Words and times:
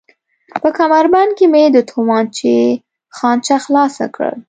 په 0.61 0.69
کمربند 0.77 1.31
کې 1.37 1.45
مې 1.53 1.63
د 1.75 1.77
تومانچې 1.91 2.55
خانچه 3.17 3.57
خلاصه 3.65 4.05
کړل. 4.15 4.37